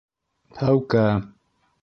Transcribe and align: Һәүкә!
Һәүкә! 0.61 1.05